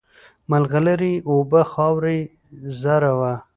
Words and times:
مرغلري 0.49 1.13
یې 1.17 1.23
اوبه 1.29 1.61
خاوره 1.71 2.11
یې 2.19 2.25
زر 2.81 3.03
وه 3.19 3.33